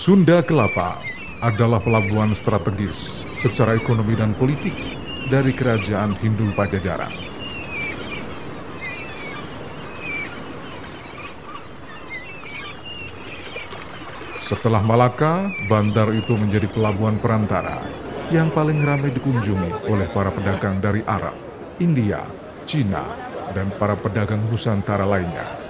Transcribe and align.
Sunda 0.00 0.40
Kelapa 0.40 0.96
adalah 1.44 1.76
pelabuhan 1.76 2.32
strategis 2.32 3.28
secara 3.36 3.76
ekonomi 3.76 4.16
dan 4.16 4.32
politik 4.32 4.72
dari 5.28 5.52
kerajaan 5.52 6.16
Hindu 6.16 6.56
Pajajaran. 6.56 7.12
Setelah 14.40 14.80
Malaka, 14.80 15.52
bandar 15.68 16.08
itu 16.16 16.32
menjadi 16.32 16.64
pelabuhan 16.72 17.20
perantara 17.20 17.84
yang 18.32 18.48
paling 18.56 18.80
ramai 18.80 19.12
dikunjungi 19.12 19.84
oleh 19.84 20.08
para 20.16 20.32
pedagang 20.32 20.80
dari 20.80 21.04
Arab, 21.04 21.36
India, 21.76 22.24
Cina, 22.64 23.04
dan 23.52 23.68
para 23.76 24.00
pedagang 24.00 24.40
Nusantara 24.48 25.04
lainnya. 25.04 25.69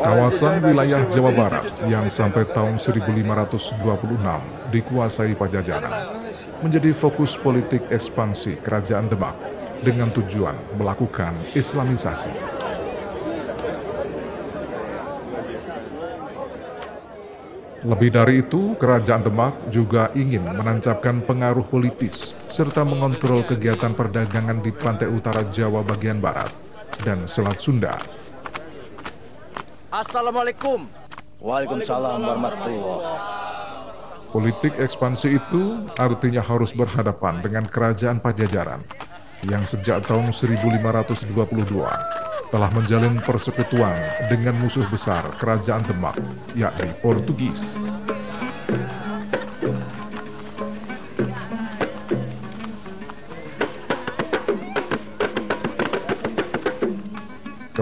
Kawasan 0.00 0.64
wilayah 0.64 1.04
Jawa 1.12 1.28
Barat 1.36 1.68
yang 1.84 2.08
sampai 2.08 2.48
tahun 2.48 2.80
1526 2.80 3.76
dikuasai 4.72 5.36
Pajajaran 5.36 5.92
menjadi 6.64 6.96
fokus 6.96 7.36
politik 7.36 7.84
ekspansi 7.92 8.64
Kerajaan 8.64 9.12
Demak 9.12 9.36
dengan 9.84 10.08
tujuan 10.08 10.56
melakukan 10.80 11.36
Islamisasi. 11.52 12.32
Lebih 17.80 18.12
dari 18.12 18.44
itu, 18.44 18.76
Kerajaan 18.76 19.24
Demak 19.24 19.72
juga 19.72 20.12
ingin 20.12 20.44
menancapkan 20.44 21.24
pengaruh 21.24 21.64
politis 21.64 22.36
serta 22.48 22.84
mengontrol 22.84 23.40
kegiatan 23.44 23.96
perdagangan 23.96 24.64
di 24.64 24.72
pantai 24.72 25.08
utara 25.08 25.44
Jawa 25.48 25.80
bagian 25.84 26.20
barat 26.20 26.52
dan 27.04 27.24
Selat 27.24 27.56
Sunda. 27.60 27.96
Assalamualaikum. 29.90 30.86
Waalaikumsalam 31.42 32.22
warahmatullahi 32.22 33.10
Politik 34.30 34.78
ekspansi 34.78 35.34
itu 35.34 35.82
artinya 35.98 36.38
harus 36.46 36.70
berhadapan 36.70 37.42
dengan 37.42 37.66
Kerajaan 37.66 38.22
Pajajaran 38.22 38.86
yang 39.50 39.66
sejak 39.66 40.06
tahun 40.06 40.30
1522 40.30 41.34
telah 42.54 42.70
menjalin 42.70 43.18
persekutuan 43.18 43.98
dengan 44.30 44.62
musuh 44.62 44.86
besar 44.86 45.26
Kerajaan 45.42 45.82
Demak, 45.82 46.22
yakni 46.54 46.94
Portugis. 47.02 47.74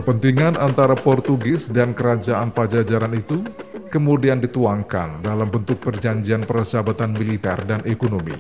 Kepentingan 0.09 0.57
antara 0.57 0.97
Portugis 0.97 1.69
dan 1.69 1.93
Kerajaan 1.93 2.49
Pajajaran 2.49 3.13
itu 3.13 3.45
kemudian 3.93 4.41
dituangkan 4.41 5.21
dalam 5.21 5.53
bentuk 5.53 5.85
perjanjian 5.85 6.49
persahabatan 6.49 7.13
militer 7.13 7.61
dan 7.69 7.85
ekonomi, 7.85 8.33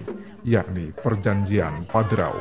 yakni 0.48 0.96
Perjanjian 0.96 1.84
Padrau. 1.84 2.40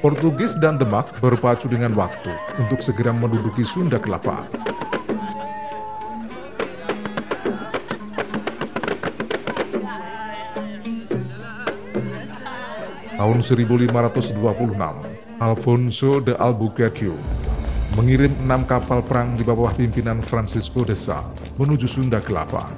Portugis 0.00 0.56
dan 0.56 0.80
Demak 0.80 1.20
berpacu 1.20 1.68
dengan 1.68 1.92
waktu 1.92 2.32
untuk 2.64 2.80
segera 2.80 3.12
menduduki 3.12 3.68
Sunda 3.68 4.00
Kelapa. 4.00 4.48
Tahun 13.24 13.40
1526, 13.40 14.76
Alfonso 15.40 16.20
de 16.20 16.36
Albuquerque 16.36 17.08
mengirim 17.96 18.28
enam 18.44 18.68
kapal 18.68 19.00
perang 19.00 19.32
di 19.32 19.40
bawah 19.40 19.72
pimpinan 19.72 20.20
Francisco 20.20 20.84
de 20.84 20.92
Sales 20.92 21.32
menuju 21.56 21.88
Sunda 21.88 22.20
Kelapa. 22.20 22.68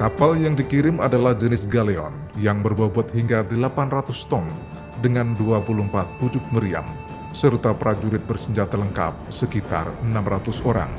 Kapal 0.00 0.40
yang 0.40 0.56
dikirim 0.56 0.96
adalah 0.96 1.36
jenis 1.36 1.68
galeon 1.68 2.16
yang 2.40 2.64
berbobot 2.64 3.12
hingga 3.12 3.44
800 3.44 4.16
ton 4.32 4.48
dengan 5.04 5.36
24 5.36 5.92
pucuk 6.16 6.40
meriam 6.56 6.88
serta 7.32 7.72
prajurit 7.72 8.20
bersenjata 8.22 8.76
lengkap 8.76 9.32
sekitar 9.32 9.88
600 10.04 10.68
orang. 10.68 10.92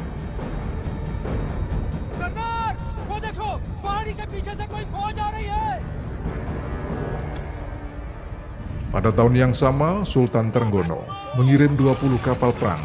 Pada 8.94 9.09
tahun 9.09 9.33
yang 9.33 9.53
sama, 9.57 10.05
Sultan 10.05 10.53
Trenggono 10.53 11.01
mengirim 11.33 11.73
20 11.73 12.13
kapal 12.21 12.53
perang 12.53 12.81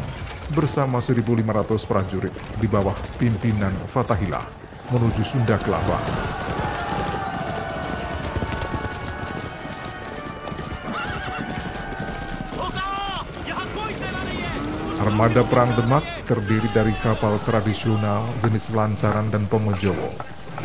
bersama 0.57 0.97
1.500 0.97 1.21
prajurit 1.85 2.33
di 2.57 2.65
bawah 2.65 2.97
pimpinan 3.21 3.73
Fatahillah 3.85 4.41
menuju 4.89 5.21
Sunda 5.21 5.61
Kelapa. 5.61 6.01
Armada 14.99 15.47
Perang 15.47 15.71
Demak 15.79 16.03
terdiri 16.27 16.67
dari 16.75 16.91
kapal 16.99 17.39
tradisional 17.47 18.27
jenis 18.43 18.75
lancaran 18.75 19.31
dan 19.31 19.47
pomojowo 19.47 20.11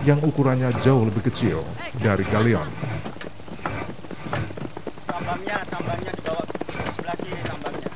yang 0.02 0.18
ukurannya 0.26 0.74
jauh 0.82 1.06
lebih 1.06 1.30
kecil 1.30 1.62
dari 2.02 2.26
galeon. 2.26 2.66
tambangnya 5.06 5.62
tambangnya 5.70 6.10
di 6.10 6.22
bawah 6.26 6.46
sebelah 6.98 7.16
kiri 7.22 7.42
tambangnya 7.46 7.90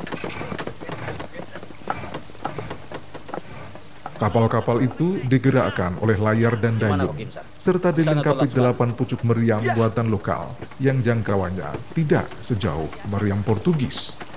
Kapal-kapal 4.19 4.77
itu 4.83 5.19
digerakkan 5.27 5.99
oleh 6.03 6.19
layar 6.23 6.55
dan 6.59 6.79
dayung, 6.79 7.19
serta 7.59 7.91
dilengkapi 7.91 8.51
delapan 8.51 8.95
pucuk 8.95 9.27
meriam 9.27 9.63
buatan 9.75 10.07
lokal 10.07 10.55
yang 10.79 11.03
jangkauannya 11.03 11.75
tidak 11.99 12.31
sejauh 12.43 12.87
meriam 13.11 13.43
Portugis. 13.43 14.28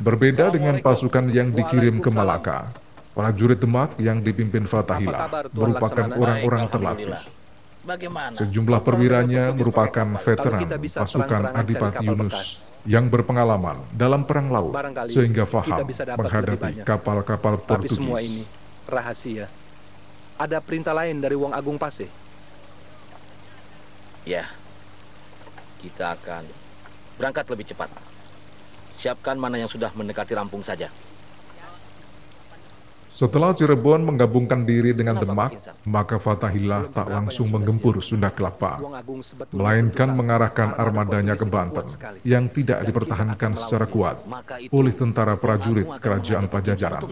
Berbeda 0.00 0.48
dengan 0.48 0.80
pasukan 0.80 1.28
yang 1.28 1.52
dikirim 1.52 2.00
ke 2.00 2.08
Malaka, 2.08 2.72
prajurit 3.12 3.60
Demak 3.60 4.00
yang 4.00 4.24
dipimpin 4.24 4.64
Fatahillah 4.64 5.28
merupakan 5.52 6.06
orang-orang 6.16 6.64
terlatih. 6.72 7.20
Bagaimana? 7.84 8.36
Sejumlah 8.36 8.80
perwiranya 8.80 9.52
merupakan 9.52 10.08
veteran 10.20 10.68
pasukan 10.84 11.42
Adipati 11.52 12.04
Yunus 12.08 12.36
yang 12.88 13.12
berpengalaman 13.12 13.76
dalam 13.92 14.24
perang 14.24 14.48
laut 14.48 14.72
Barangkali 14.72 15.12
sehingga 15.12 15.44
faham 15.44 15.84
menghadapi 15.88 16.80
kapal-kapal 16.84 17.60
Tapi 17.60 17.88
semua 17.92 18.20
ini 18.20 18.44
Portugis. 18.44 18.88
rahasia. 18.88 19.46
Ada 20.40 20.64
perintah 20.64 20.96
lain 20.96 21.20
dari 21.20 21.36
Wong 21.36 21.52
Agung 21.52 21.76
Pase. 21.76 22.08
Ya. 24.24 24.48
Kita 25.80 26.16
akan 26.16 26.44
berangkat 27.20 27.44
lebih 27.52 27.68
cepat. 27.68 27.88
Siapkan 29.00 29.40
mana 29.40 29.56
yang 29.56 29.70
sudah 29.72 29.88
mendekati 29.96 30.36
rampung 30.36 30.60
saja. 30.60 30.92
Setelah 33.10 33.56
Cirebon 33.56 34.04
menggabungkan 34.06 34.62
diri 34.62 34.92
dengan 34.92 35.16
Demak, 35.16 35.56
maka 35.88 36.20
Fatahillah 36.20 36.92
tak 36.92 37.08
langsung 37.08 37.48
menggempur 37.48 37.98
Sunda 38.04 38.28
Kelapa, 38.28 38.76
melainkan 39.56 40.14
mengarahkan 40.14 40.76
armada 40.76 41.16
armadanya 41.20 41.34
ke 41.34 41.44
Banten 41.48 41.84
yang 42.22 42.46
tidak 42.52 42.84
dipertahankan 42.86 43.56
secara 43.56 43.88
kuat 43.88 44.20
oleh 44.70 44.94
tentara 44.94 45.34
prajurit 45.40 45.88
kerajaan 45.96 46.46
Pajajaran. 46.46 47.02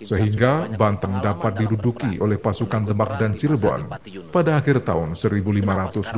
sehingga 0.00 0.72
Banten 0.72 1.20
dapat 1.20 1.60
diduduki 1.60 2.16
oleh 2.16 2.40
pasukan 2.40 2.88
Demak 2.88 3.20
dan 3.20 3.36
Cirebon 3.36 3.92
pada 4.32 4.56
akhir 4.56 4.80
tahun 4.82 5.12
1526. 5.12 6.16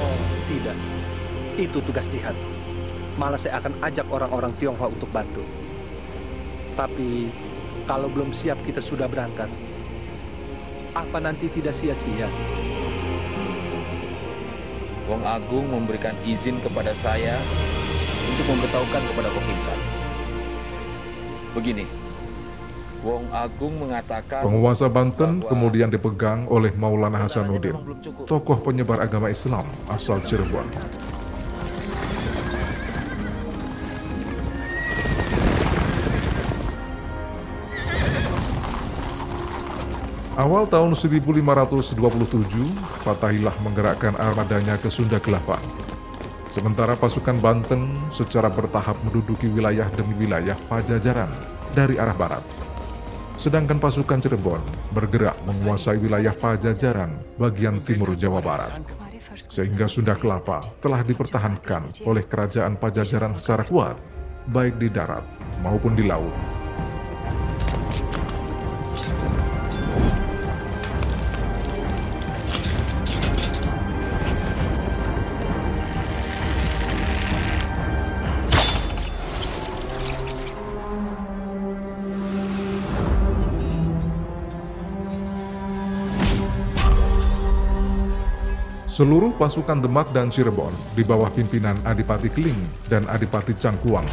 Oh, 0.00 0.16
tidak. 0.48 0.76
Itu 1.60 1.78
tugas 1.84 2.08
jihad. 2.08 2.63
Malah 3.14 3.38
saya 3.38 3.62
akan 3.62 3.74
ajak 3.82 4.06
orang-orang 4.10 4.52
Tionghoa 4.58 4.90
untuk 4.90 5.10
bantu. 5.14 5.42
Tapi 6.74 7.30
kalau 7.86 8.10
belum 8.10 8.34
siap 8.34 8.58
kita 8.66 8.82
sudah 8.82 9.06
berangkat, 9.06 9.46
apa 10.94 11.18
nanti 11.22 11.46
tidak 11.50 11.74
sia-sia? 11.74 12.26
Wong 15.04 15.22
Agung 15.22 15.68
memberikan 15.68 16.16
izin 16.24 16.58
kepada 16.64 16.96
saya 16.96 17.36
untuk 18.34 18.56
memberitahukan 18.56 19.02
kepada 19.12 19.28
Kok 19.30 19.44
Kim 19.44 19.60
San. 19.60 19.80
Begini, 21.54 21.84
Wong 23.04 23.28
Agung 23.30 23.76
mengatakan 23.78 24.42
Penguasa 24.42 24.88
Banten 24.88 25.44
kemudian 25.44 25.92
dipegang 25.92 26.48
oleh 26.48 26.72
Maulana 26.72 27.20
Hasanuddin, 27.20 27.76
tokoh 28.24 28.58
penyebar 28.64 29.04
agama 29.04 29.28
Islam 29.28 29.62
asal 29.92 30.24
Cirebon. 30.24 30.64
Awal 40.34 40.66
tahun 40.66 40.98
1527, 40.98 41.94
Fatahillah 43.06 43.54
menggerakkan 43.62 44.18
armadanya 44.18 44.74
ke 44.74 44.90
Sunda 44.90 45.22
Kelapa. 45.22 45.62
Sementara 46.50 46.98
pasukan 46.98 47.38
Banten 47.38 47.94
secara 48.10 48.50
bertahap 48.50 48.98
menduduki 49.06 49.46
wilayah 49.46 49.86
demi 49.94 50.10
wilayah 50.18 50.58
Pajajaran 50.66 51.30
dari 51.70 52.02
arah 52.02 52.18
barat. 52.18 52.42
Sedangkan 53.38 53.78
pasukan 53.78 54.18
Cirebon 54.26 54.58
bergerak 54.90 55.38
menguasai 55.46 56.02
wilayah 56.02 56.34
Pajajaran 56.34 57.14
bagian 57.38 57.78
timur 57.86 58.18
Jawa 58.18 58.42
Barat. 58.42 58.82
Sehingga 59.38 59.86
Sunda 59.86 60.18
Kelapa 60.18 60.66
telah 60.82 61.06
dipertahankan 61.06 62.10
oleh 62.10 62.26
kerajaan 62.26 62.74
Pajajaran 62.74 63.38
secara 63.38 63.62
kuat, 63.62 63.94
baik 64.50 64.82
di 64.82 64.90
darat 64.90 65.22
maupun 65.62 65.94
di 65.94 66.02
laut. 66.02 66.63
Seluruh 88.94 89.34
pasukan 89.34 89.82
Demak 89.82 90.14
dan 90.14 90.30
Cirebon 90.30 90.70
di 90.94 91.02
bawah 91.02 91.26
pimpinan 91.26 91.74
Adipati 91.82 92.30
Kling 92.30 92.86
dan 92.86 93.02
Adipati 93.10 93.50
Cangkuang 93.58 94.06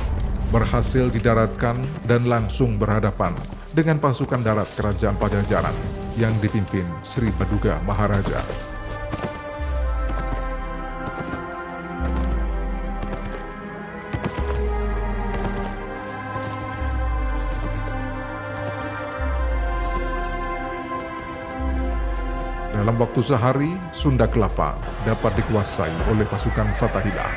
berhasil 0.49 1.05
didaratkan 1.13 1.85
dan 2.09 2.25
langsung 2.25 2.81
berhadapan 2.81 3.37
dengan 3.77 4.01
pasukan 4.01 4.41
darat 4.41 4.65
Kerajaan 4.73 5.21
Pajajaran 5.21 5.77
yang 6.17 6.33
dipimpin 6.41 6.89
Sri 7.05 7.29
Paduka 7.29 7.77
Maharaja. 7.85 8.41
Dalam 22.81 22.97
waktu 22.97 23.21
sehari, 23.21 23.77
Sunda 23.93 24.25
Kelapa 24.25 24.73
dapat 25.05 25.37
dikuasai 25.37 25.93
oleh 26.09 26.25
pasukan 26.25 26.73
Fatahillah. 26.73 27.29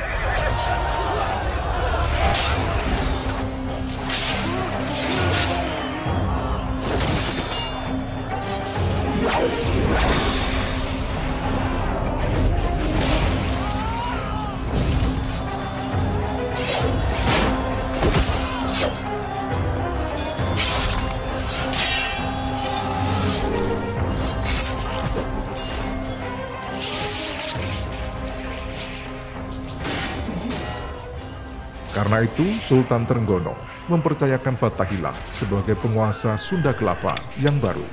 Karena 32.15 32.31
itu, 32.31 32.47
Sultan 32.63 33.03
Trenggono 33.03 33.59
mempercayakan 33.91 34.55
Fatahillah 34.55 35.11
sebagai 35.35 35.75
penguasa 35.75 36.39
Sunda 36.39 36.71
Kelapa 36.71 37.11
yang 37.35 37.59
baru. 37.59 37.83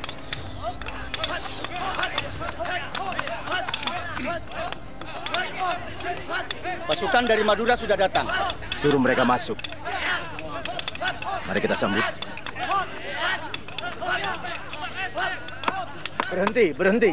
Pasukan 6.86 7.26
dari 7.26 7.42
Madura 7.42 7.74
sudah 7.74 7.98
datang. 7.98 8.30
Suruh 8.78 9.02
mereka 9.02 9.26
masuk. 9.26 9.58
Mari 11.42 11.58
kita 11.58 11.74
sambut. 11.74 12.06
Berhenti, 16.30 16.66
berhenti. 16.70 17.10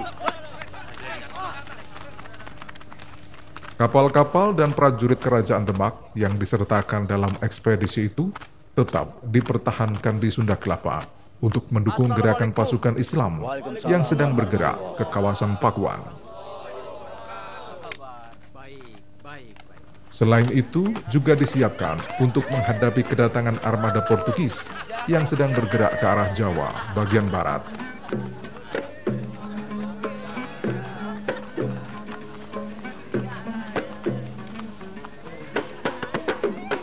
Kapal-kapal 3.80 4.52
dan 4.52 4.76
prajurit 4.76 5.24
kerajaan 5.24 5.64
Demak 5.64 6.12
yang 6.12 6.36
disertakan 6.36 7.08
dalam 7.08 7.32
ekspedisi 7.40 8.12
itu 8.12 8.28
tetap 8.76 9.24
dipertahankan 9.24 10.20
di 10.20 10.28
Sunda 10.28 10.60
Kelapa 10.60 11.08
untuk 11.40 11.64
mendukung 11.72 12.12
gerakan 12.12 12.52
pasukan 12.52 13.00
Islam 13.00 13.40
yang 13.88 14.04
sedang 14.04 14.36
bergerak 14.36 14.76
ke 15.00 15.08
kawasan 15.08 15.56
Pakuan. 15.64 16.04
Selain 20.12 20.52
itu, 20.52 20.92
juga 21.08 21.40
disiapkan 21.40 22.04
untuk 22.20 22.44
menghadapi 22.52 23.08
kedatangan 23.08 23.64
armada 23.64 24.04
Portugis 24.04 24.76
yang 25.08 25.24
sedang 25.24 25.56
bergerak 25.56 26.04
ke 26.04 26.06
arah 26.06 26.28
Jawa 26.36 26.68
bagian 27.00 27.32
barat. 27.32 27.64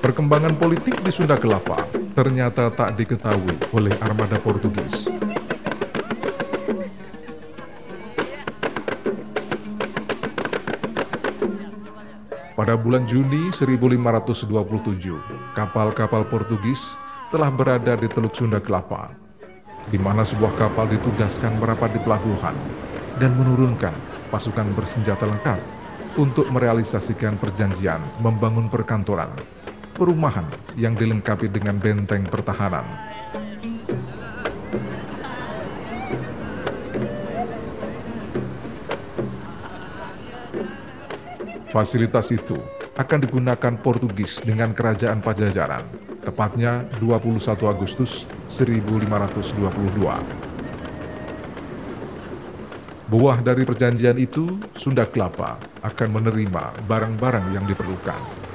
Perkembangan 0.07 0.55
politik 0.55 1.03
di 1.03 1.11
Sunda 1.11 1.35
Kelapa 1.35 1.83
ternyata 2.15 2.71
tak 2.71 2.95
diketahui 2.95 3.59
oleh 3.75 3.91
armada 3.99 4.39
Portugis. 4.39 5.11
Pada 12.55 12.79
bulan 12.79 13.03
Juni 13.11 13.51
1527, 13.51 14.47
kapal-kapal 15.59 16.23
Portugis 16.31 16.95
telah 17.35 17.51
berada 17.51 17.99
di 17.99 18.07
Teluk 18.07 18.39
Sunda 18.39 18.63
Kelapa, 18.63 19.11
di 19.91 19.99
mana 19.99 20.23
sebuah 20.23 20.55
kapal 20.55 20.87
ditugaskan 20.87 21.59
merapat 21.59 21.91
di 21.91 22.01
pelabuhan 22.07 22.55
dan 23.19 23.35
menurunkan 23.35 23.91
pasukan 24.31 24.71
bersenjata 24.71 25.27
lengkap 25.27 25.59
untuk 26.15 26.47
merealisasikan 26.55 27.35
perjanjian 27.43 27.99
membangun 28.23 28.71
perkantoran, 28.71 29.35
perumahan 29.97 30.45
yang 30.77 30.93
dilengkapi 30.93 31.49
dengan 31.49 31.81
benteng 31.81 32.29
pertahanan. 32.29 32.85
Fasilitas 41.65 42.29
itu 42.33 42.57
akan 42.97 43.19
digunakan 43.25 43.73
Portugis 43.81 44.41
dengan 44.41 44.73
kerajaan 44.73 45.21
Pajajaran, 45.21 45.85
tepatnya 46.25 46.89
21 47.01 47.69
Agustus 47.69 48.25
1522. 48.49 50.37
Buah 53.07 53.39
dari 53.45 53.63
perjanjian 53.69 54.17
itu, 54.17 54.57
Sunda 54.75 55.05
Kelapa 55.05 55.61
akan 55.85 56.09
menerima 56.17 56.75
barang-barang 56.89 57.47
yang 57.53 57.69
diperlukan. 57.69 58.46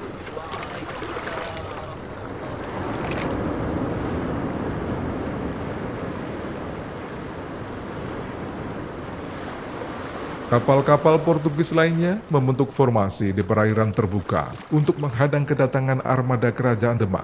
Kapal-kapal 10.51 11.15
Portugis 11.23 11.71
lainnya 11.71 12.19
membentuk 12.27 12.75
formasi 12.75 13.31
di 13.31 13.39
perairan 13.39 13.95
terbuka 13.95 14.51
untuk 14.67 14.99
menghadang 14.99 15.47
kedatangan 15.47 16.03
armada 16.03 16.51
kerajaan 16.51 16.99
Demak 16.99 17.23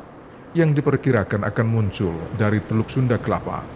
yang 0.56 0.72
diperkirakan 0.72 1.44
akan 1.44 1.68
muncul 1.68 2.16
dari 2.40 2.64
Teluk 2.64 2.88
Sunda 2.88 3.20
Kelapa. 3.20 3.68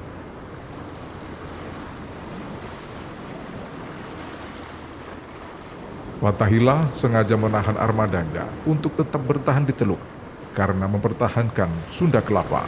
Fatahillah 6.24 6.88
sengaja 6.96 7.36
menahan 7.36 7.76
armadanya 7.76 8.48
untuk 8.64 8.96
tetap 8.96 9.20
bertahan 9.20 9.68
di 9.68 9.76
Teluk 9.76 10.00
karena 10.56 10.88
mempertahankan 10.88 11.92
Sunda 11.92 12.24
Kelapa. 12.24 12.64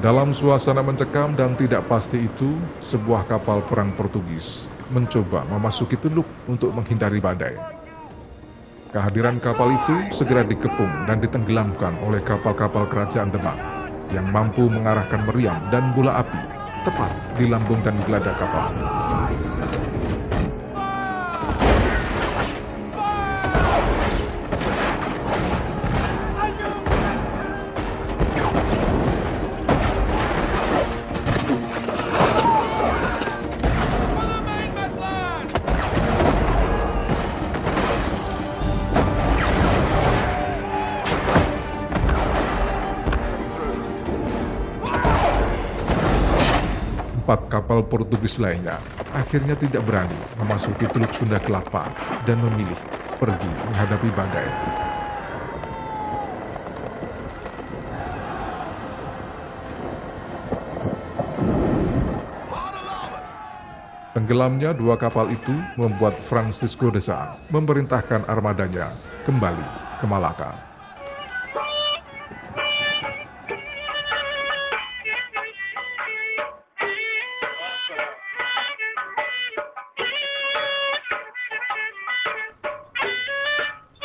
Dalam 0.00 0.32
suasana 0.32 0.80
mencekam 0.80 1.36
dan 1.36 1.52
tidak 1.60 1.84
pasti 1.84 2.24
itu, 2.24 2.56
sebuah 2.80 3.28
kapal 3.28 3.60
perang 3.68 3.92
Portugis 3.92 4.64
mencoba 4.88 5.44
memasuki 5.52 5.92
Teluk 5.92 6.24
untuk 6.48 6.72
menghindari 6.72 7.20
badai. 7.20 7.52
Kehadiran 8.96 9.36
kapal 9.44 9.76
itu 9.76 10.08
segera 10.08 10.40
dikepung 10.40 11.04
dan 11.04 11.20
ditenggelamkan 11.20 12.00
oleh 12.00 12.24
kapal-kapal 12.24 12.88
kerajaan 12.88 13.28
Demak 13.28 13.60
yang 14.08 14.24
mampu 14.24 14.72
mengarahkan 14.72 15.20
meriam 15.28 15.60
dan 15.68 15.92
bola 15.92 16.24
api 16.24 16.42
tepat 16.80 17.12
di 17.36 17.44
lambung 17.44 17.84
dan 17.84 18.00
geladak 18.08 18.40
kapal. 18.40 18.72
Kapal 47.70 47.86
Portugis 47.86 48.42
lainnya 48.42 48.82
akhirnya 49.14 49.54
tidak 49.54 49.86
berani 49.86 50.18
memasuki 50.42 50.90
Teluk 50.90 51.14
Sunda 51.14 51.38
Kelapa 51.38 51.94
dan 52.26 52.42
memilih 52.42 52.74
pergi 53.22 53.46
menghadapi 53.46 54.10
badai. 54.10 54.50
Tenggelamnya 64.18 64.74
dua 64.74 64.98
kapal 64.98 65.30
itu 65.30 65.54
membuat 65.78 66.26
Francisco 66.26 66.90
de 66.90 66.98
Sá 66.98 67.38
memerintahkan 67.54 68.26
armadanya 68.26 68.98
kembali 69.22 69.66
ke 70.02 70.10
Malaka. 70.10 70.69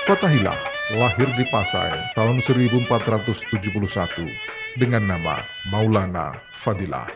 Fatahillah 0.05 0.61
lahir 1.01 1.33
di 1.33 1.49
Pasai 1.49 2.13
tahun 2.13 2.37
1471 2.37 3.57
dengan 4.77 5.01
nama 5.01 5.41
Maulana 5.73 6.45
Fadilah. 6.53 7.09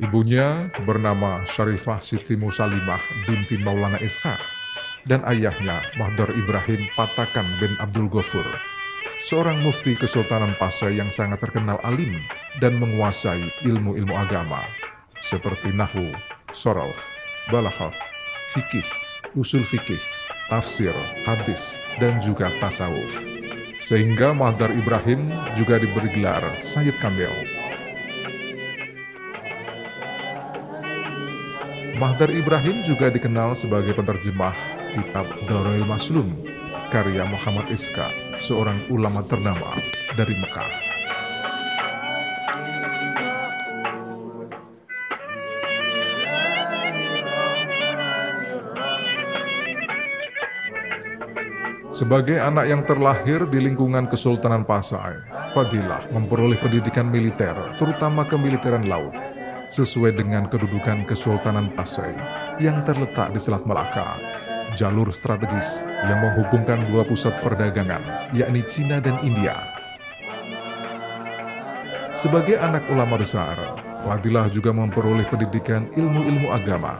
Ibunya 0.00 0.72
bernama 0.88 1.44
Syarifah 1.44 2.00
Siti 2.00 2.32
Musalimah 2.32 3.28
binti 3.28 3.60
Maulana 3.60 4.00
Ishaq 4.00 4.40
dan 5.04 5.20
ayahnya 5.28 5.84
Mahdar 6.00 6.32
Ibrahim 6.32 6.88
Patakan 6.96 7.60
bin 7.60 7.76
Abdul 7.76 8.08
Ghafur, 8.08 8.48
seorang 9.20 9.60
mufti 9.60 9.92
Kesultanan 10.00 10.56
Pasai 10.56 10.96
yang 10.96 11.12
sangat 11.12 11.44
terkenal 11.44 11.76
alim 11.84 12.24
dan 12.56 12.80
menguasai 12.80 13.52
ilmu-ilmu 13.68 14.16
agama 14.16 14.64
seperti 15.20 15.76
Nahwu, 15.76 16.08
Sorof, 16.56 16.96
Balaghah, 17.52 18.11
fikih, 18.50 18.86
usul 19.38 19.62
fikih, 19.62 20.00
tafsir, 20.50 20.90
hadis, 21.22 21.78
dan 22.02 22.18
juga 22.18 22.50
tasawuf. 22.58 23.14
Sehingga 23.78 24.34
Mahdar 24.34 24.74
Ibrahim 24.74 25.30
juga 25.54 25.78
diberi 25.78 26.10
gelar 26.10 26.58
Sayyid 26.58 26.98
Kamil. 26.98 27.30
Mahdar 31.98 32.34
Ibrahim 32.34 32.82
juga 32.82 33.14
dikenal 33.14 33.54
sebagai 33.54 33.94
penerjemah 33.94 34.54
kitab 34.90 35.26
Darul 35.46 35.86
Maslum 35.86 36.34
karya 36.92 37.24
Muhammad 37.24 37.72
Iska, 37.72 38.12
seorang 38.36 38.84
ulama 38.92 39.24
ternama 39.24 39.80
dari 40.12 40.36
Mekah. 40.36 40.91
Sebagai 52.02 52.34
anak 52.34 52.66
yang 52.66 52.82
terlahir 52.82 53.46
di 53.46 53.62
lingkungan 53.62 54.10
Kesultanan 54.10 54.66
Pasai, 54.66 55.22
Fadilah 55.54 56.02
memperoleh 56.10 56.58
pendidikan 56.58 57.06
militer, 57.06 57.54
terutama 57.78 58.26
kemiliteran 58.26 58.90
laut, 58.90 59.14
sesuai 59.70 60.18
dengan 60.18 60.50
kedudukan 60.50 61.06
Kesultanan 61.06 61.70
Pasai 61.78 62.10
yang 62.58 62.82
terletak 62.82 63.30
di 63.30 63.38
Selat 63.38 63.62
Melaka, 63.70 64.18
jalur 64.74 65.14
strategis 65.14 65.86
yang 66.10 66.18
menghubungkan 66.26 66.90
dua 66.90 67.06
pusat 67.06 67.38
perdagangan, 67.38 68.34
yakni 68.34 68.66
Cina 68.66 68.98
dan 68.98 69.22
India. 69.22 69.62
Sebagai 72.10 72.58
anak 72.58 72.82
ulama 72.90 73.14
besar, 73.14 73.78
Fadilah 74.02 74.50
juga 74.50 74.74
memperoleh 74.74 75.30
pendidikan 75.30 75.86
ilmu-ilmu 75.94 76.50
agama 76.50 76.98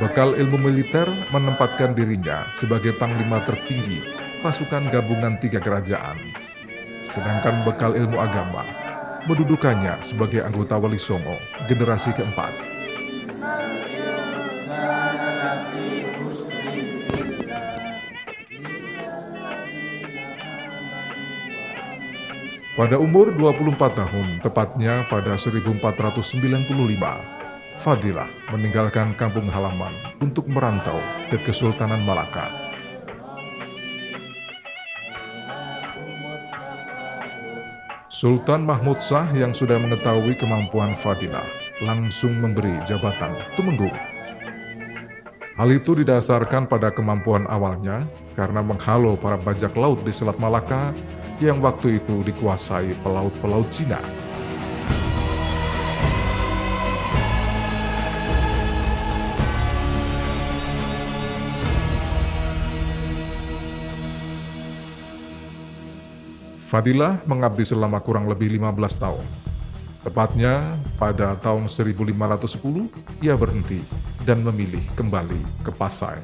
Bekal 0.00 0.32
ilmu 0.32 0.56
militer 0.56 1.04
menempatkan 1.28 1.92
dirinya 1.92 2.48
sebagai 2.56 2.96
panglima 2.96 3.44
tertinggi 3.44 4.00
pasukan 4.40 4.88
gabungan 4.88 5.36
tiga 5.36 5.60
kerajaan. 5.60 6.16
Sedangkan 7.04 7.68
bekal 7.68 7.92
ilmu 7.92 8.16
agama 8.16 8.64
mendudukannya 9.28 10.00
sebagai 10.00 10.40
anggota 10.40 10.80
Wali 10.80 10.96
Songo 10.96 11.36
generasi 11.68 12.16
keempat. 12.16 12.48
Pada 22.72 22.96
umur 22.96 23.36
24 23.36 23.76
tahun, 23.92 24.40
tepatnya 24.40 25.04
pada 25.12 25.36
1495, 25.36 27.39
Fadilah 27.80 28.28
meninggalkan 28.52 29.16
kampung 29.16 29.48
halaman 29.48 29.96
untuk 30.20 30.44
merantau 30.44 31.00
ke 31.32 31.40
Kesultanan 31.40 32.04
Malaka. 32.04 32.52
Sultan 38.12 38.68
Mahmud 38.68 39.00
Shah 39.00 39.32
yang 39.32 39.56
sudah 39.56 39.80
mengetahui 39.80 40.36
kemampuan 40.36 40.92
Fadilah 40.92 41.48
langsung 41.80 42.36
memberi 42.36 42.76
jabatan 42.84 43.32
Tumenggung. 43.56 43.96
Hal 45.56 45.72
itu 45.72 45.96
didasarkan 45.96 46.68
pada 46.68 46.92
kemampuan 46.92 47.48
awalnya 47.48 48.04
karena 48.36 48.60
menghalau 48.60 49.16
para 49.16 49.40
bajak 49.40 49.72
laut 49.72 50.04
di 50.04 50.12
Selat 50.12 50.36
Malaka 50.36 50.92
yang 51.40 51.64
waktu 51.64 51.96
itu 51.96 52.20
dikuasai 52.28 52.92
pelaut-pelaut 53.00 53.72
Cina. 53.72 54.19
Fadilah 66.70 67.18
mengabdi 67.26 67.66
selama 67.66 67.98
kurang 67.98 68.30
lebih 68.30 68.54
15 68.54 68.94
tahun. 68.94 69.26
Tepatnya 70.06 70.78
pada 71.02 71.34
tahun 71.34 71.66
1510, 71.66 72.86
ia 73.18 73.34
berhenti 73.34 73.82
dan 74.22 74.46
memilih 74.46 74.78
kembali 74.94 75.66
ke 75.66 75.74
Pasai. 75.74 76.22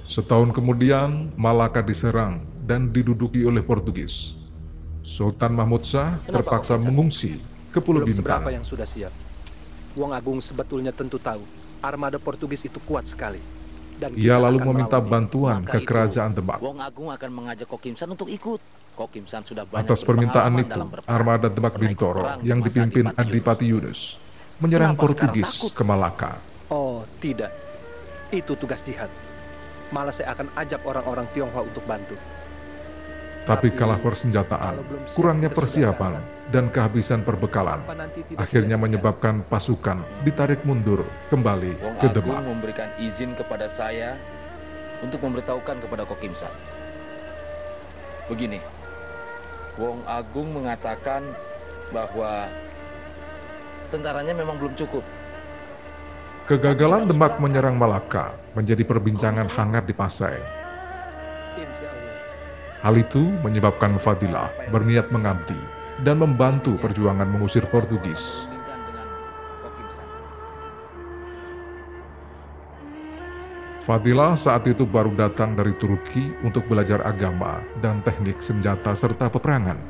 Setahun 0.00 0.48
kemudian, 0.56 1.28
Malaka 1.36 1.84
diserang 1.84 2.40
dan 2.64 2.88
diduduki 2.88 3.44
oleh 3.44 3.60
Portugis. 3.60 4.40
Sultan 5.04 5.52
Mahmud 5.52 5.84
Shah 5.84 6.16
terpaksa 6.24 6.80
mengungsi 6.80 7.36
ke 7.68 7.84
Pulau 7.84 8.00
Belum 8.00 8.16
Bintang. 8.16 8.48
yang 8.48 8.64
sudah 8.64 8.88
siap. 8.88 9.12
Wong 9.92 10.16
Agung 10.16 10.40
sebetulnya 10.40 10.88
tentu 10.88 11.20
tahu 11.20 11.44
armada 11.84 12.16
Portugis 12.16 12.64
itu 12.64 12.80
kuat 12.80 13.04
sekali. 13.04 13.55
Dan 13.96 14.12
Ia 14.12 14.36
lalu 14.36 14.60
meminta 14.60 15.00
bantuan 15.00 15.64
ke 15.64 15.80
kerajaan 15.80 16.36
Demak. 16.36 16.60
Wong 16.60 16.80
Agung 16.84 17.08
akan 17.08 17.30
mengajak 17.32 17.64
Kokimsan 17.64 18.12
untuk 18.12 18.28
ikut. 18.28 18.60
Kokimsan 18.96 19.44
sudah 19.44 19.68
banyak 19.68 19.84
Atas 19.88 20.00
permintaan 20.04 20.56
itu, 20.56 20.80
armada 21.04 21.52
Demak 21.52 21.76
Bintoro 21.76 22.40
yang 22.40 22.64
dipimpin 22.64 23.12
Adipati 23.12 23.68
Yunus 23.68 24.16
menyerang 24.56 24.96
Kenapa 24.96 25.12
Portugis 25.12 25.68
ke 25.72 25.82
Malaka. 25.84 26.32
Oh, 26.72 27.04
tidak. 27.20 27.52
Itu 28.32 28.56
tugas 28.56 28.80
jihad. 28.80 29.12
Malah 29.92 30.10
saya 30.10 30.34
akan 30.34 30.50
ajak 30.56 30.80
orang-orang 30.82 31.28
Tionghoa 31.30 31.62
untuk 31.62 31.84
bantu. 31.86 32.16
Tapi 33.46 33.70
kalah 33.70 34.02
persenjataan, 34.02 34.82
kurangnya 35.14 35.46
persiapan, 35.46 36.18
dan 36.50 36.66
kehabisan 36.66 37.22
perbekalan, 37.22 37.78
akhirnya 38.34 38.74
menyebabkan 38.74 39.46
pasukan 39.46 40.02
ditarik 40.26 40.66
mundur 40.66 41.06
kembali 41.30 41.78
Wong 41.78 41.94
ke 42.02 42.10
Agung 42.10 42.26
Demak. 42.26 42.42
memberikan 42.42 42.90
izin 42.98 43.38
kepada 43.38 43.70
saya 43.70 44.18
untuk 44.98 45.22
memberitahukan 45.22 45.78
kepada 45.78 46.02
Kokimsan. 46.10 46.50
Begini, 48.26 48.58
Wong 49.78 50.02
Agung 50.10 50.50
mengatakan 50.50 51.22
bahwa 51.94 52.50
tentaranya 53.94 54.34
memang 54.34 54.58
belum 54.58 54.74
cukup. 54.74 55.06
Kegagalan 56.50 57.06
Demak 57.10 57.38
menyerang 57.42 57.78
Malaka 57.78 58.34
menjadi 58.58 58.82
perbincangan 58.82 59.50
hangat 59.50 59.86
di 59.86 59.94
Pasai. 59.94 60.55
Hal 62.86 62.94
itu 63.02 63.34
menyebabkan 63.42 63.98
Fadilah 63.98 64.46
berniat 64.70 65.10
mengabdi 65.10 65.58
dan 66.06 66.22
membantu 66.22 66.78
perjuangan 66.78 67.26
mengusir 67.26 67.66
Portugis. 67.66 68.46
Fadilah 73.82 74.38
saat 74.38 74.70
itu 74.70 74.86
baru 74.86 75.10
datang 75.18 75.58
dari 75.58 75.74
Turki 75.74 76.30
untuk 76.46 76.70
belajar 76.70 77.02
agama 77.02 77.58
dan 77.82 78.06
teknik 78.06 78.38
senjata 78.38 78.94
serta 78.94 79.34
peperangan. 79.34 79.82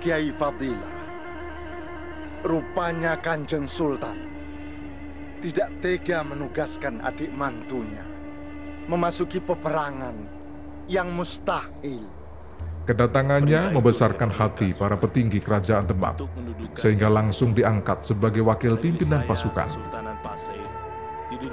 Kiai 0.00 0.32
Fadilah. 0.32 0.96
Rupanya 2.48 3.20
Kanjeng 3.20 3.68
Sultan 3.68 4.16
tidak 5.44 5.68
tega 5.84 6.24
menugaskan 6.24 7.04
adik 7.04 7.28
mantunya 7.36 8.08
memasuki 8.88 9.36
peperangan 9.36 10.16
yang 10.88 11.12
mustahil. 11.12 12.17
Kedatangannya 12.88 13.76
membesarkan 13.76 14.32
hati 14.32 14.72
para 14.72 14.96
petinggi 14.96 15.44
kerajaan 15.44 15.84
Demak, 15.84 16.24
sehingga 16.72 17.12
langsung 17.12 17.52
diangkat 17.52 18.00
sebagai 18.00 18.40
wakil 18.40 18.80
pimpinan 18.80 19.28
pasukan. 19.28 19.68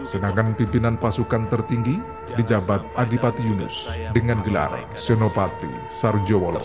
Sedangkan 0.07 0.55
pimpinan 0.55 0.95
pasukan 0.95 1.51
tertinggi 1.51 1.99
dijabat 2.39 2.79
Adipati 2.95 3.43
Yunus 3.43 3.91
dengan 4.15 4.39
gelar 4.47 4.87
Senopati 4.95 5.67
Sarjowolo. 5.91 6.63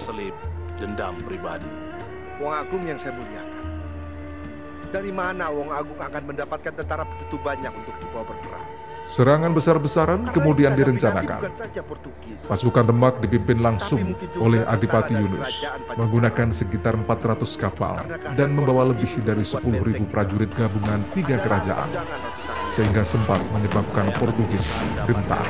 dendam 0.78 1.18
pribadi. 1.26 1.66
Wong 2.38 2.54
Agung 2.54 2.86
yang 2.86 2.96
saya 2.96 3.12
muliakan. 3.18 3.66
Dari 4.94 5.10
mana 5.10 5.50
Wong 5.50 5.74
Agung 5.74 5.98
akan 5.98 6.22
mendapatkan 6.30 6.72
tentara 6.72 7.04
begitu 7.04 7.36
banyak 7.42 7.74
untuk 7.74 7.92
dibawa 8.00 8.22
berperang? 8.22 8.68
Serangan 9.04 9.50
besar-besaran 9.50 10.30
kemudian 10.30 10.76
direncanakan. 10.76 11.40
Pasukan 12.46 12.84
Demak 12.86 13.18
dipimpin 13.18 13.58
langsung 13.58 14.14
oleh 14.38 14.62
Adipati 14.64 15.16
Yunus, 15.16 15.64
menggunakan 15.98 16.48
sekitar 16.54 16.94
400 16.94 17.46
kapal 17.58 18.06
dan 18.36 18.54
membawa 18.54 18.90
lebih 18.92 19.10
dari 19.24 19.42
10.000 19.42 20.06
prajurit 20.08 20.50
gabungan 20.54 21.02
tiga 21.16 21.40
kerajaan, 21.42 21.90
sehingga 22.70 23.02
sempat 23.02 23.42
menyebabkan 23.50 24.12
Portugis 24.14 24.70
gentar. 25.08 25.46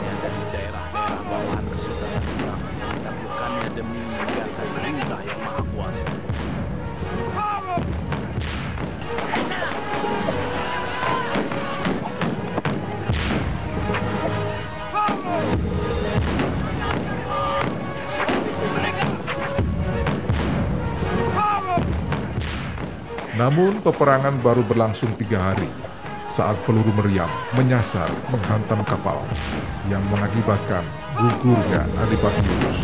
Namun 23.51 23.83
peperangan 23.83 24.39
baru 24.47 24.63
berlangsung 24.63 25.11
tiga 25.19 25.51
hari 25.51 25.67
saat 26.23 26.55
peluru 26.63 26.95
meriam 26.95 27.27
menyasar 27.59 28.07
menghantam 28.31 28.79
kapal 28.87 29.27
yang 29.91 29.99
mengakibatkan 30.07 30.87
gugurnya 31.19 31.83
Adipati 31.99 32.47
Yunus. 32.47 32.79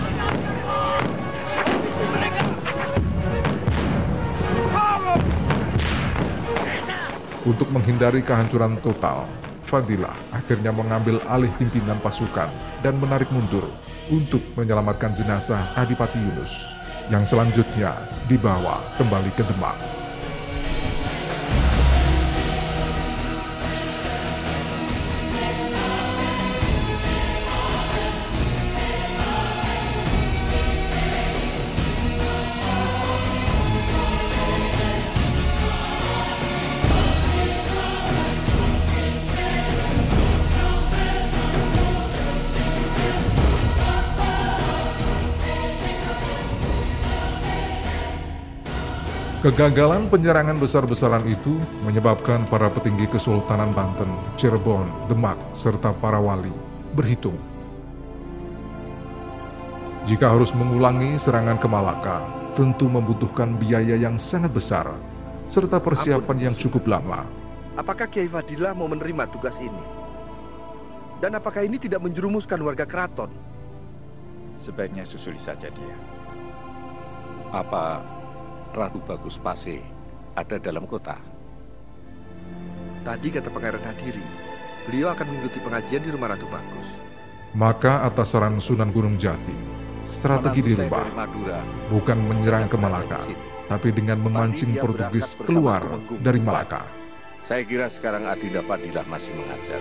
Untuk 7.46 7.70
menghindari 7.70 8.26
kehancuran 8.26 8.82
total, 8.82 9.30
Fadilah 9.62 10.18
akhirnya 10.34 10.74
mengambil 10.74 11.22
alih 11.30 11.54
pimpinan 11.62 12.02
pasukan 12.02 12.50
dan 12.82 12.98
menarik 12.98 13.30
mundur 13.30 13.70
untuk 14.10 14.42
menyelamatkan 14.58 15.14
jenazah 15.14 15.62
Adipati 15.78 16.18
Yunus 16.18 16.74
yang 17.06 17.22
selanjutnya 17.22 17.94
dibawa 18.26 18.82
kembali 18.98 19.30
ke 19.38 19.46
Demak. 19.46 20.05
Kegagalan 49.46 50.10
penyerangan 50.10 50.58
besar-besaran 50.58 51.22
itu 51.22 51.62
menyebabkan 51.86 52.42
para 52.50 52.66
petinggi 52.66 53.06
Kesultanan 53.06 53.70
Banten, 53.70 54.10
Cirebon, 54.34 54.90
Demak, 55.06 55.38
serta 55.54 55.94
para 55.94 56.18
wali 56.18 56.50
berhitung. 56.98 57.38
Jika 60.02 60.34
harus 60.34 60.50
mengulangi 60.50 61.14
serangan 61.14 61.62
ke 61.62 61.70
Malaka, 61.70 62.26
tentu 62.58 62.90
membutuhkan 62.90 63.54
biaya 63.54 63.94
yang 63.94 64.18
sangat 64.18 64.50
besar, 64.50 64.90
serta 65.46 65.78
persiapan 65.78 66.50
yang 66.50 66.54
cukup 66.58 66.82
lama. 66.90 67.22
Apakah 67.78 68.10
Kiai 68.10 68.26
Fadilah 68.26 68.74
mau 68.74 68.90
menerima 68.90 69.30
tugas 69.30 69.62
ini? 69.62 69.84
Dan 71.22 71.38
apakah 71.38 71.62
ini 71.62 71.78
tidak 71.78 72.02
menjerumuskan 72.02 72.58
warga 72.66 72.82
keraton? 72.82 73.30
Sebaiknya 74.58 75.06
susuli 75.06 75.38
saja 75.38 75.70
dia. 75.70 75.96
Apa 77.54 78.15
Ratu 78.74 78.98
Bagus 79.04 79.38
Pase 79.38 79.78
ada 80.34 80.56
dalam 80.58 80.88
kota? 80.88 81.20
Tadi 83.06 83.28
kata 83.30 83.52
Pangeran 83.54 83.84
Hadiri, 83.86 84.24
beliau 84.88 85.14
akan 85.14 85.26
mengikuti 85.30 85.58
pengajian 85.62 86.02
di 86.02 86.10
rumah 86.10 86.34
Ratu 86.34 86.48
Bagus. 86.50 86.88
Maka 87.54 88.02
atas 88.02 88.34
saran 88.34 88.58
Sunan 88.58 88.90
Gunung 88.90 89.14
Jati, 89.14 89.54
strategi 90.04 90.74
dirubah, 90.74 91.06
bukan 91.88 92.18
menyerang 92.26 92.66
ke 92.66 92.76
Malaka, 92.76 93.22
tapi 93.70 93.94
dengan 93.94 94.20
memancing 94.20 94.74
Portugis 94.76 95.38
keluar 95.46 95.86
dari. 96.20 96.42
Malaka. 96.42 96.82
Saya 97.46 97.62
kira 97.62 97.86
sekarang 97.86 98.26
Adinda 98.26 98.58
Fadilah 98.66 99.06
masih 99.06 99.30
mengajar. 99.38 99.78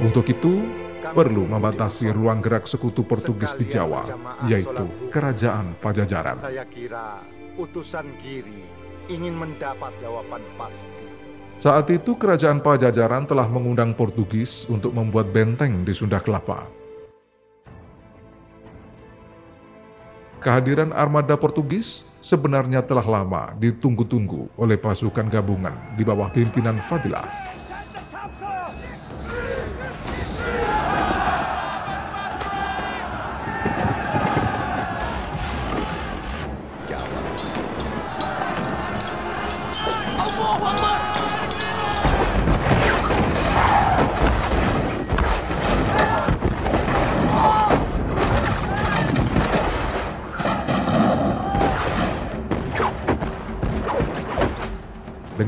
Untuk 0.00 0.24
itu, 0.32 0.64
perlu 1.00 1.46
membatasi 1.48 2.10
ruang 2.12 2.42
gerak 2.42 2.66
sekutu 2.66 3.06
Portugis 3.06 3.54
di 3.54 3.66
Jawa, 3.66 4.04
yaitu. 4.46 4.86
Kerajaan 5.08 5.78
Pajajaran. 5.78 6.38
Saya 6.38 6.66
kira 6.68 7.22
utusan 7.58 8.06
Giri 8.22 8.62
ingin 9.08 9.34
mendapat 9.34 9.90
jawaban 9.98 10.44
pasti. 10.60 11.06
Saat 11.58 11.90
itu 11.90 12.14
Kerajaan 12.14 12.62
Pajajaran 12.62 13.26
telah 13.26 13.50
mengundang 13.50 13.90
Portugis 13.90 14.62
untuk 14.70 14.94
membuat 14.94 15.34
benteng 15.34 15.82
di 15.82 15.90
Sunda 15.90 16.22
Kelapa. 16.22 16.70
Kehadiran 20.38 20.94
armada 20.94 21.34
Portugis 21.34 22.06
sebenarnya 22.22 22.78
telah 22.86 23.02
lama 23.02 23.58
ditunggu-tunggu 23.58 24.54
oleh 24.54 24.78
pasukan 24.78 25.26
gabungan 25.26 25.74
di 25.98 26.06
bawah 26.06 26.30
pimpinan 26.30 26.78
Fadilah. 26.78 27.57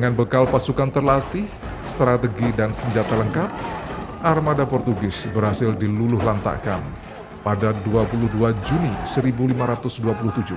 Dengan 0.01 0.17
bekal 0.17 0.49
pasukan 0.49 0.89
terlatih, 0.89 1.45
strategi 1.85 2.49
dan 2.57 2.73
senjata 2.73 3.21
lengkap, 3.21 3.53
armada 4.25 4.65
Portugis 4.65 5.29
berhasil 5.29 5.77
diluluh 5.77 6.17
lantakkan 6.25 6.81
pada 7.45 7.77
22 7.85 8.33
Juni 8.65 8.97
1527. 9.05 10.57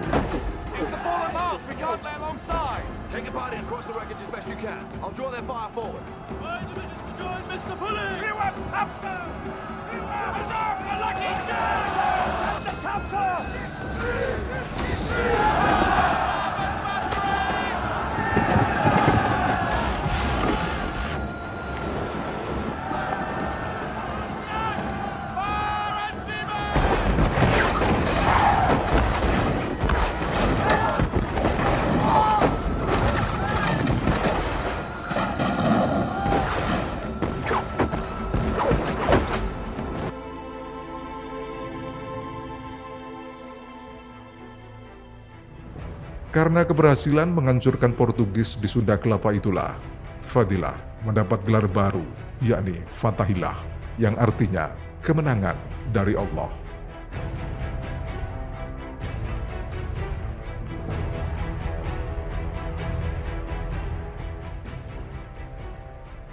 Karena 46.34 46.66
keberhasilan 46.66 47.30
menghancurkan 47.30 47.94
Portugis 47.94 48.58
di 48.58 48.66
Sunda 48.66 48.98
Kelapa 48.98 49.30
itulah, 49.38 49.78
Fadilah 50.18 50.74
mendapat 51.06 51.46
gelar 51.46 51.70
baru, 51.70 52.02
yakni 52.42 52.82
Fatahillah, 52.90 53.54
yang 54.02 54.18
artinya 54.18 54.74
kemenangan 55.06 55.54
dari 55.94 56.18
Allah. 56.18 56.50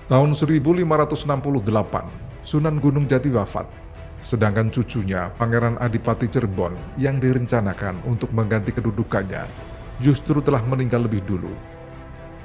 Tahun 0.08 0.32
1568, 0.32 1.28
Sunan 2.40 2.80
Gunung 2.80 3.04
Jati 3.04 3.28
wafat, 3.28 3.68
sedangkan 4.24 4.72
cucunya 4.72 5.28
Pangeran 5.36 5.76
Adipati 5.76 6.24
Cirebon 6.24 6.72
yang 6.96 7.20
direncanakan 7.20 8.00
untuk 8.08 8.32
mengganti 8.32 8.72
kedudukannya 8.72 9.69
justru 10.00 10.40
telah 10.40 10.64
meninggal 10.64 11.04
lebih 11.04 11.20
dulu. 11.28 11.52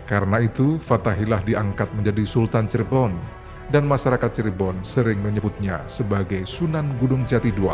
Karena 0.05 0.43
itu, 0.43 0.77
Fatahillah 0.77 1.41
diangkat 1.41 1.89
menjadi 1.95 2.21
Sultan 2.27 2.69
Cirebon, 2.69 3.15
dan 3.73 3.89
masyarakat 3.89 4.29
Cirebon 4.29 4.85
sering 4.85 5.17
menyebutnya 5.23 5.81
sebagai 5.89 6.45
Sunan 6.45 6.93
Gunung 7.01 7.25
Jati 7.25 7.49
II. 7.49 7.73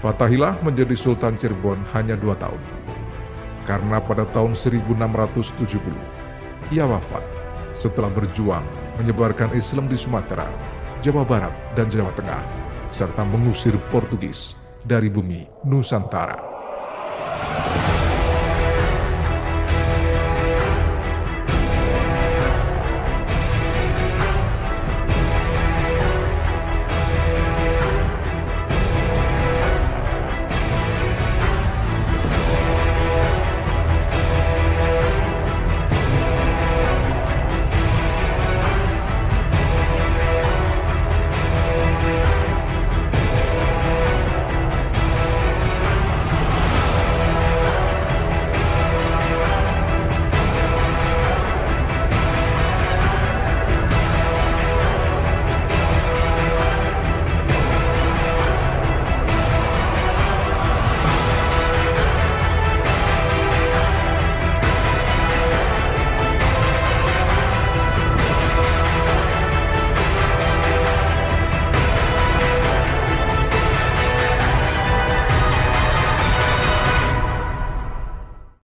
Fatahillah 0.00 0.56
menjadi 0.64 0.96
Sultan 0.96 1.36
Cirebon 1.36 1.84
hanya 1.92 2.16
dua 2.16 2.32
tahun. 2.40 2.58
Karena 3.68 4.00
pada 4.00 4.24
tahun 4.32 4.56
1670, 4.56 5.76
ia 6.72 6.88
wafat 6.88 7.22
setelah 7.76 8.08
berjuang 8.08 8.64
menyebarkan 9.00 9.56
Islam 9.56 9.88
di 9.88 9.96
Sumatera, 9.96 10.44
Jawa 11.00 11.24
Barat, 11.24 11.54
dan 11.72 11.88
Jawa 11.88 12.12
Tengah, 12.12 12.44
serta 12.92 13.24
mengusir 13.24 13.72
Portugis 13.88 14.52
dari 14.84 15.08
bumi 15.08 15.48
Nusantara. 15.64 16.49